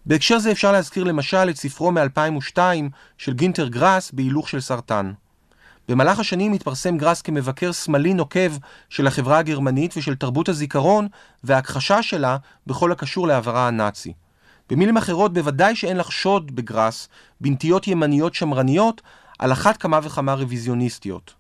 בהקשר 0.07 0.39
זה 0.39 0.53
אפשר 0.53 0.73
להזכיר 0.73 1.05
למשל 1.05 1.51
את 1.51 1.57
ספרו 1.57 1.93
מ-2002 1.93 2.59
של 3.19 3.33
גינטר 3.33 3.69
גראס 3.69 4.13
בהילוך 4.13 4.49
של 4.49 4.61
סרטן. 4.61 5.13
במהלך 5.89 6.19
השנים 6.19 6.53
התפרסם 6.53 6.97
גראס 6.97 7.23
כמבקר 7.23 7.73
שמאלי 7.73 8.15
נוקב 8.15 8.53
של 8.89 9.07
החברה 9.07 9.39
הגרמנית 9.39 9.95
ושל 9.97 10.15
תרבות 10.15 10.49
הזיכרון 10.49 11.09
וההכחשה 11.45 12.03
שלה 12.03 12.37
בכל 12.67 12.93
הקשור 12.93 13.29
לעברה 13.29 13.69
הנאצי. 13.69 14.13
במילים 14.71 14.97
אחרות, 14.97 15.33
בוודאי 15.33 15.77
שאין 15.77 15.97
לחשוד 15.97 16.57
בגראס 16.57 17.09
בנטיות 17.41 17.89
ימניות 17.89 18.35
שמרניות, 18.35 19.03
על 19.39 19.53
אחת 19.53 19.77
כמה 19.77 20.01
וכמה 20.03 20.35
רוויזיוניסטיות. 20.35 21.35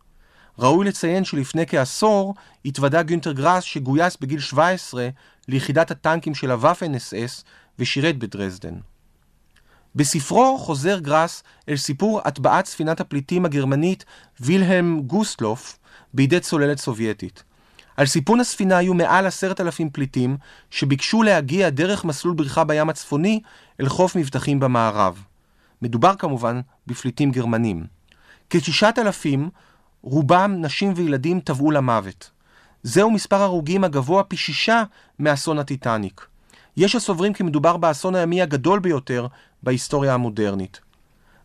ראוי 0.58 0.86
לציין 0.86 1.24
שלפני 1.24 1.66
כעשור 1.66 2.34
התוודה 2.64 3.02
גינטר 3.02 3.32
גראס 3.32 3.64
שגויס 3.64 4.16
בגיל 4.20 4.40
17 4.40 5.08
ליחידת 5.48 5.90
הטנקים 5.90 6.34
של 6.34 6.50
הוואפן 6.50 6.94
אס 6.94 7.14
אס 7.14 7.44
ושירת 7.78 8.18
בדרזדן. 8.18 8.74
בספרו 9.96 10.58
חוזר 10.58 10.98
גראס 10.98 11.42
אל 11.68 11.76
סיפור 11.76 12.20
הטבעת 12.24 12.66
ספינת 12.66 13.00
הפליטים 13.00 13.44
הגרמנית 13.44 14.04
וילהלם 14.40 15.00
גוסטלוף 15.00 15.78
בידי 16.14 16.40
צוללת 16.40 16.78
סובייטית. 16.78 17.42
על 17.96 18.06
סיפון 18.06 18.40
הספינה 18.40 18.76
היו 18.76 18.94
מעל 18.94 19.26
עשרת 19.26 19.60
אלפים 19.60 19.90
פליטים 19.90 20.36
שביקשו 20.70 21.22
להגיע 21.22 21.70
דרך 21.70 22.04
מסלול 22.04 22.34
בריחה 22.34 22.64
בים 22.64 22.88
הצפוני 22.88 23.40
אל 23.80 23.88
חוף 23.88 24.16
מבטחים 24.16 24.60
במערב. 24.60 25.22
מדובר 25.82 26.14
כמובן 26.14 26.60
בפליטים 26.86 27.30
גרמנים. 27.30 27.86
כשישת 28.50 28.94
אלפים, 28.98 29.50
רובם 30.02 30.56
נשים 30.58 30.92
וילדים 30.96 31.40
טבעו 31.40 31.70
למוות. 31.70 32.30
זהו 32.82 33.10
מספר 33.10 33.42
הרוגים 33.42 33.84
הגבוה 33.84 34.22
פי 34.22 34.36
שישה 34.36 34.82
מאסון 35.18 35.58
הטיטניק. 35.58 36.26
יש 36.76 36.94
הסוברים 36.94 37.32
כי 37.32 37.42
מדובר 37.42 37.76
באסון 37.76 38.14
הימי 38.14 38.42
הגדול 38.42 38.78
ביותר 38.78 39.26
בהיסטוריה 39.62 40.14
המודרנית. 40.14 40.80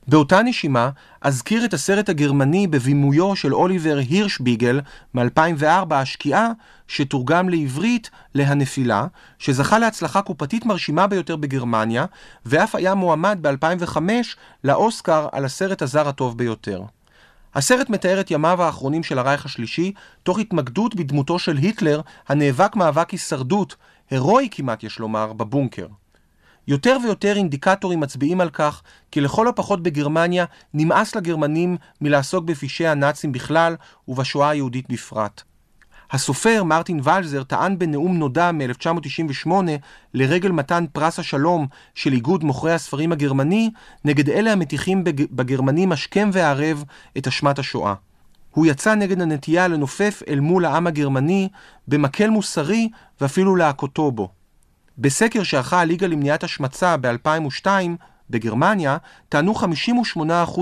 באותה 0.08 0.41
נשימה, 0.44 0.89
אזכיר 1.22 1.65
את 1.65 1.74
הסרט 1.74 2.10
הגרמני 2.10 2.68
בבימויו 2.68 3.36
של 3.36 3.53
אוליבר 3.53 3.98
הירשביגל 3.98 4.82
מ-2004, 5.13 5.94
השקיעה, 5.94 6.50
שתורגם 6.88 7.50
לעברית 7.50 8.10
ל"הנפילה", 8.36 9.08
שזכה 9.39 9.80
להצלחה 9.80 10.22
קופתית 10.22 10.65
מרשימה 10.65 11.08
ביותר 11.08 11.36
בגרמניה, 11.36 12.06
ואף 12.46 12.75
היה 12.75 12.96
מועמד 12.96 13.38
ב-2005 13.41 13.98
לאוסקר 14.63 15.27
על 15.32 15.46
הסרט 15.46 15.82
הזר 15.82 16.08
הטוב 16.08 16.38
ביותר. 16.38 16.82
הסרט 17.56 17.89
מתאר 17.89 18.20
את 18.20 18.32
ימיו 18.32 18.63
האחרונים 18.63 19.03
של 19.03 19.20
הרייך 19.20 19.46
השלישי, 19.46 19.94
תוך 20.24 20.39
התמקדות 20.39 20.96
בדמותו 20.96 21.39
של 21.39 21.58
היטלר, 21.58 22.01
הנאבק 22.27 22.75
מאבק 22.75 23.10
הישרדות, 23.10 23.75
הירואי 24.10 24.48
כמעט 24.51 24.84
יש 24.84 25.00
לומר, 25.00 25.34
בבונקר. 25.34 25.88
יותר 26.68 26.98
ויותר 27.03 27.36
אינדיקטורים 27.36 28.00
מצביעים 28.00 28.41
על 28.41 28.50
כך 28.50 28.82
כי 29.12 29.22
לכל 29.22 29.48
הפחות 29.48 29.84
בגרמניה 29.84 30.46
נמאס 30.74 31.15
לגרמנים 31.15 31.77
מלעסוק 32.01 32.46
בפשעי 32.46 32.88
הנאצים 32.88 33.32
בכלל 33.32 33.75
ובשואה 34.08 34.50
היהודית 34.50 34.89
בפרט. 34.89 35.41
הסופר 36.12 36.63
מרטין 36.63 37.00
ולזר 37.03 37.44
טען 37.44 37.80
בנאום 37.80 38.18
נודע 38.18 38.51
מ-1998 38.51 39.51
לרגל 40.13 40.51
מתן 40.51 40.86
פרס 40.91 41.20
השלום 41.20 41.68
של 41.96 42.13
איגוד 42.13 42.44
מוכרי 42.44 42.74
הספרים 42.74 43.12
הגרמני 43.12 43.70
נגד 44.06 44.30
אלה 44.30 44.51
המטיחים 44.51 45.03
בג... 45.03 45.25
בגרמנים 45.32 45.91
השכם 45.91 46.30
והערב 46.34 46.84
את 47.18 47.27
אשמת 47.27 47.60
השואה. 47.60 47.94
הוא 48.51 48.65
יצא 48.65 48.96
נגד 48.96 49.22
הנטייה 49.22 49.68
לנופף 49.68 50.22
אל 50.27 50.39
מול 50.39 50.65
העם 50.65 50.88
הגרמני 50.88 51.50
במקל 51.88 52.30
מוסרי 52.30 52.89
ואפילו 53.22 53.56
להכותו 53.56 54.12
בו. 54.12 54.41
בסקר 54.98 55.44
שערכה 55.44 55.80
הליגה 55.80 56.08
למניעת 56.08 56.44
השמצה 56.44 56.98
ב-2002 56.98 57.68
בגרמניה, 58.30 58.98
טענו 59.30 59.54
58% 60.16 60.20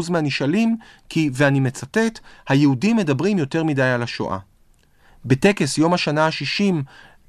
מהנשאלים 0.10 0.78
כי, 1.10 1.30
ואני 1.34 1.60
מצטט, 1.60 2.20
היהודים 2.50 2.98
מדברים 2.98 3.38
יותר 3.38 3.64
מדי 3.64 3.84
על 3.84 4.04
השואה. 4.04 4.38
בטקס 5.26 5.78
יום 5.78 5.94
השנה 5.94 6.26
ה-60 6.26 6.74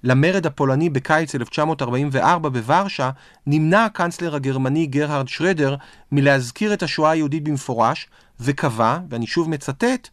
למרד 0.02 0.46
הפולני 0.46 0.90
בקיץ 0.90 1.34
1944 1.34 2.48
בוורשה, 2.48 3.10
נמנע 3.46 3.84
הקנצלר 3.84 4.34
הגרמני 4.34 4.86
גרהרד 4.86 5.28
שרדר 5.28 5.76
מלהזכיר 6.12 6.74
את 6.74 6.82
השואה 6.82 7.10
היהודית 7.10 7.44
במפורש, 7.44 8.08
וקבע, 8.40 8.98
ואני 9.10 9.26
שוב 9.26 9.50
מצטט, 9.50 10.08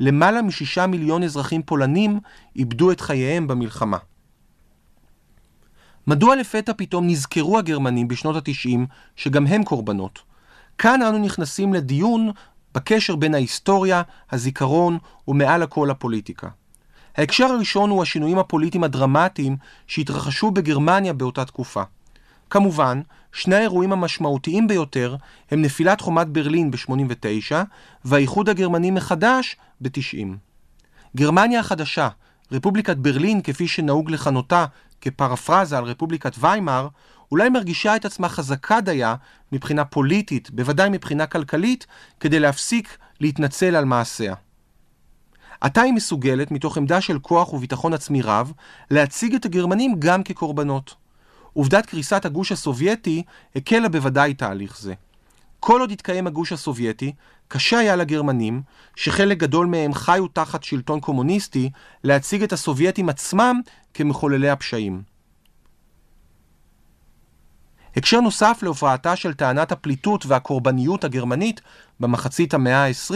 למעלה 0.00 0.42
משישה 0.42 0.86
מיליון 0.86 1.22
אזרחים 1.22 1.62
פולנים 1.62 2.20
איבדו 2.56 2.90
את 2.92 3.00
חייהם 3.00 3.46
במלחמה. 3.46 3.98
מדוע 6.06 6.36
לפתע 6.36 6.72
פתאום 6.76 7.06
נזכרו 7.06 7.58
הגרמנים 7.58 8.08
בשנות 8.08 8.36
התשעים 8.36 8.86
שגם 9.16 9.46
הם 9.46 9.64
קורבנות? 9.64 10.18
כאן 10.78 11.02
אנו 11.02 11.18
נכנסים 11.18 11.74
לדיון 11.74 12.30
בקשר 12.74 13.16
בין 13.16 13.34
ההיסטוריה, 13.34 14.02
הזיכרון 14.30 14.98
ומעל 15.28 15.62
הכל 15.62 15.90
הפוליטיקה. 15.90 16.48
ההקשר 17.16 17.44
הראשון 17.44 17.90
הוא 17.90 18.02
השינויים 18.02 18.38
הפוליטיים 18.38 18.84
הדרמטיים 18.84 19.56
שהתרחשו 19.86 20.50
בגרמניה 20.50 21.12
באותה 21.12 21.44
תקופה. 21.44 21.82
כמובן, 22.50 23.00
שני 23.32 23.56
האירועים 23.56 23.92
המשמעותיים 23.92 24.68
ביותר 24.68 25.16
הם 25.50 25.62
נפילת 25.62 26.00
חומת 26.00 26.28
ברלין 26.28 26.70
ב-89 26.70 27.54
והאיחוד 28.04 28.48
הגרמני 28.48 28.90
מחדש 28.90 29.56
ב-90. 29.80 30.26
גרמניה 31.16 31.60
החדשה, 31.60 32.08
רפובליקת 32.52 32.96
ברלין 32.96 33.42
כפי 33.42 33.68
שנהוג 33.68 34.10
לכנותה 34.10 34.66
כפרפרזה 35.00 35.78
על 35.78 35.84
רפובליקת 35.84 36.32
ויימאר, 36.38 36.88
אולי 37.32 37.48
מרגישה 37.48 37.96
את 37.96 38.04
עצמה 38.04 38.28
חזקה 38.28 38.80
דייה 38.80 39.14
מבחינה 39.52 39.84
פוליטית, 39.84 40.50
בוודאי 40.50 40.88
מבחינה 40.88 41.26
כלכלית, 41.26 41.86
כדי 42.20 42.40
להפסיק 42.40 42.98
להתנצל 43.20 43.76
על 43.76 43.84
מעשיה. 43.84 44.34
עתה 45.60 45.80
היא 45.80 45.92
מסוגלת, 45.92 46.50
מתוך 46.50 46.76
עמדה 46.76 47.00
של 47.00 47.18
כוח 47.18 47.52
וביטחון 47.52 47.92
עצמי 47.92 48.22
רב, 48.22 48.52
להציג 48.90 49.34
את 49.34 49.44
הגרמנים 49.44 49.94
גם 49.98 50.22
כקורבנות. 50.22 50.94
עובדת 51.52 51.86
קריסת 51.86 52.24
הגוש 52.24 52.52
הסובייטי 52.52 53.22
הקלה 53.56 53.88
בוודאי 53.88 54.34
תהליך 54.34 54.78
זה. 54.80 54.94
כל 55.60 55.80
עוד 55.80 55.90
התקיים 55.90 56.26
הגוש 56.26 56.52
הסובייטי, 56.52 57.12
קשה 57.48 57.78
היה 57.78 57.96
לגרמנים, 57.96 58.62
שחלק 58.96 59.38
גדול 59.38 59.66
מהם 59.66 59.94
חיו 59.94 60.28
תחת 60.28 60.64
שלטון 60.64 61.00
קומוניסטי, 61.00 61.70
להציג 62.04 62.42
את 62.42 62.52
הסובייטים 62.52 63.08
עצמם 63.08 63.60
כמחוללי 63.94 64.50
הפשעים. 64.50 65.02
הקשר 67.96 68.20
נוסף 68.20 68.58
להופעתה 68.62 69.16
של 69.16 69.34
טענת 69.34 69.72
הפליטות 69.72 70.26
והקורבניות 70.26 71.04
הגרמנית 71.04 71.60
במחצית 72.00 72.54
המאה 72.54 72.86
ה-20, 72.86 73.14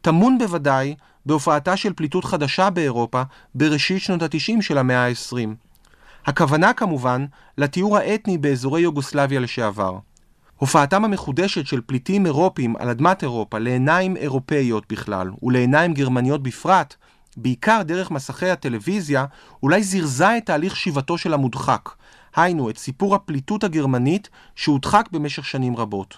טמון 0.00 0.38
בוודאי 0.38 0.94
בהופעתה 1.26 1.76
של 1.76 1.92
פליטות 1.92 2.24
חדשה 2.24 2.70
באירופה 2.70 3.22
בראשית 3.54 4.02
שנות 4.02 4.22
ה-90 4.22 4.62
של 4.62 4.78
המאה 4.78 5.06
ה-20. 5.06 5.48
הכוונה 6.26 6.72
כמובן 6.72 7.26
לתיאור 7.58 7.96
האתני 7.96 8.38
באזורי 8.38 8.80
יוגוסלביה 8.80 9.40
לשעבר. 9.40 9.98
הופעתם 10.56 11.04
המחודשת 11.04 11.66
של 11.66 11.80
פליטים 11.86 12.26
אירופים 12.26 12.76
על 12.76 12.90
אדמת 12.90 13.22
אירופה 13.22 13.58
לעיניים 13.58 14.16
אירופאיות 14.16 14.92
בכלל 14.92 15.30
ולעיניים 15.42 15.94
גרמניות 15.94 16.42
בפרט, 16.42 16.94
בעיקר 17.36 17.82
דרך 17.84 18.10
מסכי 18.10 18.50
הטלוויזיה, 18.50 19.24
אולי 19.62 19.82
זירזה 19.82 20.36
את 20.36 20.46
תהליך 20.46 20.76
שיבתו 20.76 21.18
של 21.18 21.34
המודחק, 21.34 21.90
היינו 22.36 22.70
את 22.70 22.78
סיפור 22.78 23.14
הפליטות 23.14 23.64
הגרמנית 23.64 24.28
שהודחק 24.54 25.08
במשך 25.12 25.44
שנים 25.44 25.76
רבות. 25.76 26.16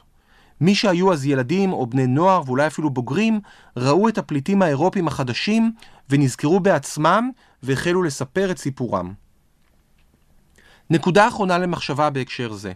מי 0.61 0.75
שהיו 0.75 1.13
אז 1.13 1.27
ילדים 1.27 1.73
או 1.73 1.87
בני 1.87 2.07
נוער 2.07 2.43
ואולי 2.47 2.67
אפילו 2.67 2.91
בוגרים, 2.91 3.41
ראו 3.77 4.09
את 4.09 4.19
הפליטים 4.19 4.63
האירופים 4.63 5.09
החדשים 5.09 5.73
ונזכרו 6.11 6.61
בעצמם 6.61 7.31
והחלו 7.63 8.03
לספר 8.03 8.51
את 8.51 8.59
סיפורם. 8.59 9.13
נקודה 10.91 11.29
אחרונה 11.29 11.59
למחשבה 11.59 12.11
בהקשר 12.11 12.53
זה. 12.53 12.73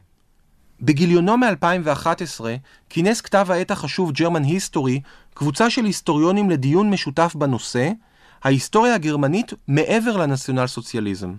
בגיליונו 0.82 1.36
מ-2011 1.36 2.44
כינס 2.90 3.20
כתב 3.20 3.46
העת 3.50 3.70
החשוב 3.70 4.10
German 4.10 4.44
History 4.44 5.00
קבוצה 5.34 5.70
של 5.70 5.84
היסטוריונים 5.84 6.50
לדיון 6.50 6.90
משותף 6.90 7.32
בנושא 7.34 7.90
ההיסטוריה 8.44 8.94
הגרמנית 8.94 9.52
מעבר 9.68 10.16
לנציונל 10.16 10.66
סוציאליזם. 10.66 11.34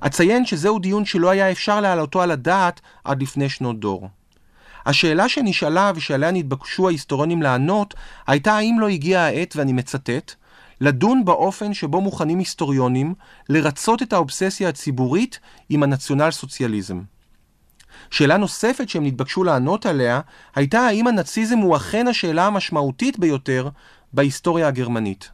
אציין 0.00 0.46
שזהו 0.46 0.78
דיון 0.78 1.04
שלא 1.04 1.30
היה 1.30 1.50
אפשר 1.50 1.80
להעלותו 1.80 2.22
על 2.22 2.30
הדעת 2.30 2.80
עד 3.04 3.22
לפני 3.22 3.48
שנות 3.48 3.80
דור. 3.80 4.08
השאלה 4.86 5.28
שנשאלה 5.28 5.92
ושעליה 5.94 6.30
נתבקשו 6.30 6.88
ההיסטוריונים 6.88 7.42
לענות 7.42 7.94
הייתה 8.26 8.52
האם 8.52 8.76
לא 8.80 8.88
הגיעה 8.88 9.26
העת, 9.26 9.56
ואני 9.56 9.72
מצטט, 9.72 10.34
לדון 10.80 11.24
באופן 11.24 11.74
שבו 11.74 12.00
מוכנים 12.00 12.38
היסטוריונים 12.38 13.14
לרצות 13.48 14.02
את 14.02 14.12
האובססיה 14.12 14.68
הציבורית 14.68 15.40
עם 15.68 15.82
הנציונל 15.82 16.30
סוציאליזם. 16.30 17.00
שאלה 18.10 18.36
נוספת 18.36 18.88
שהם 18.88 19.06
נתבקשו 19.06 19.44
לענות 19.44 19.86
עליה 19.86 20.20
הייתה 20.54 20.80
האם 20.80 21.06
הנאציזם 21.06 21.58
הוא 21.58 21.76
אכן 21.76 22.08
השאלה 22.08 22.46
המשמעותית 22.46 23.18
ביותר 23.18 23.68
בהיסטוריה 24.12 24.68
הגרמנית. 24.68 25.30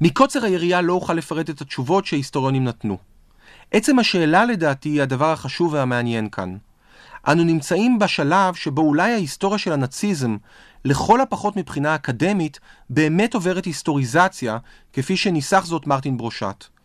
מקוצר 0.00 0.44
היריעה 0.44 0.82
לא 0.82 0.92
אוכל 0.92 1.14
לפרט 1.14 1.50
את 1.50 1.60
התשובות 1.60 2.06
שההיסטוריונים 2.06 2.64
נתנו. 2.64 2.98
עצם 3.70 3.98
השאלה 3.98 4.44
לדעתי 4.44 4.88
היא 4.88 5.02
הדבר 5.02 5.32
החשוב 5.32 5.72
והמעניין 5.72 6.28
כאן. 6.28 6.56
אנו 7.28 7.44
נמצאים 7.44 7.98
בשלב 7.98 8.54
שבו 8.54 8.82
אולי 8.82 9.12
ההיסטוריה 9.12 9.58
של 9.58 9.72
הנאציזם, 9.72 10.36
לכל 10.84 11.20
הפחות 11.20 11.56
מבחינה 11.56 11.94
אקדמית, 11.94 12.60
באמת 12.90 13.34
עוברת 13.34 13.64
היסטוריזציה, 13.64 14.58
כפי 14.92 15.16
שניסח 15.16 15.64
זאת 15.64 15.86
מרטין 15.86 16.16
ברושט. 16.16 16.75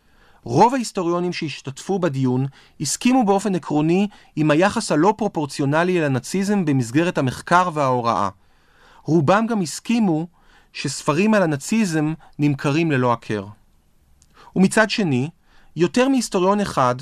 רוב 0.43 0.73
ההיסטוריונים 0.73 1.33
שהשתתפו 1.33 1.99
בדיון 1.99 2.45
הסכימו 2.81 3.25
באופן 3.25 3.55
עקרוני 3.55 4.07
עם 4.35 4.51
היחס 4.51 4.91
הלא 4.91 5.13
פרופורציונלי 5.17 5.99
אל 5.99 6.03
הנאציזם 6.03 6.65
במסגרת 6.65 7.17
המחקר 7.17 7.69
וההוראה. 7.73 8.29
רובם 9.03 9.47
גם 9.47 9.61
הסכימו 9.61 10.27
שספרים 10.73 11.33
על 11.33 11.43
הנאציזם 11.43 12.13
נמכרים 12.39 12.91
ללא 12.91 13.13
הכר. 13.13 13.45
ומצד 14.55 14.89
שני, 14.89 15.29
יותר 15.75 16.09
מהיסטוריון 16.09 16.59
אחד 16.59 16.95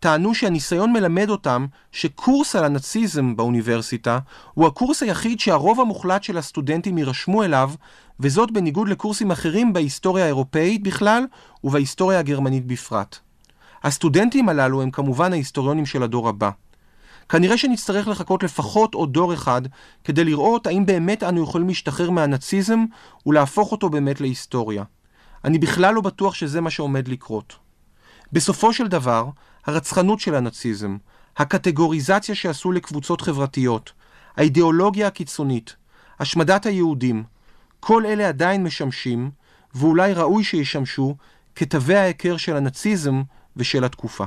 טענו 0.00 0.34
שהניסיון 0.34 0.92
מלמד 0.92 1.30
אותם 1.30 1.66
שקורס 1.92 2.56
על 2.56 2.64
הנאציזם 2.64 3.36
באוניברסיטה 3.36 4.18
הוא 4.54 4.66
הקורס 4.66 5.02
היחיד 5.02 5.40
שהרוב 5.40 5.80
המוחלט 5.80 6.22
של 6.22 6.38
הסטודנטים 6.38 6.98
יירשמו 6.98 7.44
אליו, 7.44 7.70
וזאת 8.20 8.50
בניגוד 8.50 8.88
לקורסים 8.88 9.30
אחרים 9.30 9.72
בהיסטוריה 9.72 10.24
האירופאית 10.24 10.82
בכלל 10.82 11.24
ובהיסטוריה 11.64 12.18
הגרמנית 12.18 12.66
בפרט. 12.66 13.18
הסטודנטים 13.82 14.48
הללו 14.48 14.82
הם 14.82 14.90
כמובן 14.90 15.32
ההיסטוריונים 15.32 15.86
של 15.86 16.02
הדור 16.02 16.28
הבא. 16.28 16.50
כנראה 17.28 17.58
שנצטרך 17.58 18.08
לחכות 18.08 18.42
לפחות 18.42 18.94
עוד 18.94 19.12
דור 19.12 19.34
אחד 19.34 19.62
כדי 20.04 20.24
לראות 20.24 20.66
האם 20.66 20.86
באמת 20.86 21.22
אנו 21.22 21.42
יכולים 21.42 21.68
להשתחרר 21.68 22.10
מהנאציזם 22.10 22.84
ולהפוך 23.26 23.72
אותו 23.72 23.88
באמת 23.88 24.20
להיסטוריה. 24.20 24.84
אני 25.44 25.58
בכלל 25.58 25.94
לא 25.94 26.00
בטוח 26.00 26.34
שזה 26.34 26.60
מה 26.60 26.70
שעומד 26.70 27.08
לקרות. 27.08 27.56
בסופו 28.32 28.72
של 28.72 28.88
דבר, 28.88 29.28
הרצחנות 29.66 30.20
של 30.20 30.34
הנאציזם, 30.34 30.96
הקטגוריזציה 31.36 32.34
שעשו 32.34 32.72
לקבוצות 32.72 33.20
חברתיות, 33.20 33.92
האידיאולוגיה 34.36 35.06
הקיצונית, 35.06 35.76
השמדת 36.20 36.66
היהודים, 36.66 37.24
כל 37.80 38.06
אלה 38.06 38.28
עדיין 38.28 38.64
משמשים, 38.64 39.30
ואולי 39.74 40.12
ראוי 40.12 40.44
שישמשו, 40.44 41.16
כתווי 41.54 41.96
ההיכר 41.96 42.36
של 42.36 42.56
הנאציזם 42.56 43.22
ושל 43.56 43.84
התקופה. 43.84 44.24